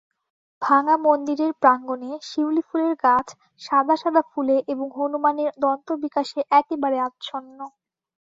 ভাঙা 0.61 0.95
মন্দিরের 1.05 1.51
প্রাঙ্গণে 1.61 2.11
শিউলি 2.21 2.63
ফুলের 2.67 2.93
গাছ 3.03 3.27
সাদা 3.61 3.95
সাদা 4.01 4.21
ফুলে 4.31 4.55
এবং 4.67 4.87
হনুমানের 4.97 5.49
দন্তবিকাশে 5.63 6.39
একেবারে 6.59 6.97
আচ্ছন্ন। 7.07 7.59